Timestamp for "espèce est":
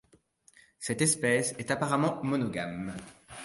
1.03-1.69